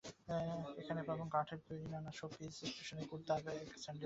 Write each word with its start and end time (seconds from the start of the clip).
এখানে 0.81 1.01
পাবেন 1.07 1.27
কাঠের 1.35 1.59
তৈরি 1.67 1.85
নানা 1.93 2.11
showpiece, 2.19 2.53
stationery, 2.69 3.05
kurta, 3.11 3.33
bag, 3.35 3.57
sandal 3.57 3.69
ইত্যাদি। 3.75 3.99